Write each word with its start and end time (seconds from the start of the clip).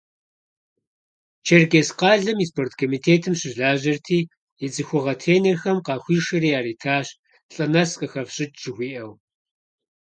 Черкесск 1.45 1.95
къалэм 1.99 2.37
и 2.43 2.47
спорткомитетым 2.49 3.33
щылажьэрти, 3.39 4.19
и 4.65 4.67
цӏыхугъэ 4.73 5.13
тренерхэм 5.21 5.77
къахуишэри 5.85 6.49
яритащ, 6.59 7.07
лӏы 7.53 7.65
нэс 7.73 7.91
къыхэфщӏыкӏ 7.99 8.59
жыхуиӏэу. 8.61 9.11